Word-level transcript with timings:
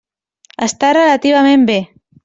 Està 0.69 0.91
relativament 0.99 1.71
bé. 1.73 1.81